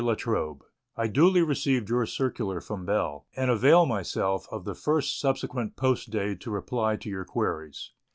[0.03, 0.63] LA TROBE,
[0.97, 6.09] I duly received your circular from Bell, and avail myself of the first subsequent post
[6.09, 7.91] day to reply to your queries.